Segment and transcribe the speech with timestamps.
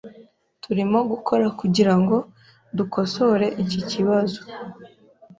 [0.63, 2.15] Turimo gukora kugirango
[2.77, 4.41] dukosore iki kibazo.